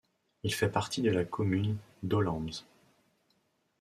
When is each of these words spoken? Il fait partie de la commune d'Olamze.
Il 0.41 0.51
fait 0.51 0.67
partie 0.71 1.03
de 1.03 1.11
la 1.11 1.23
commune 1.25 1.77
d'Olamze. 2.01 2.65